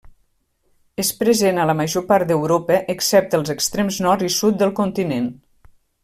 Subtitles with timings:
[1.03, 5.29] És present a la major part d'Europa, excepte als extrems nord i sud del continent.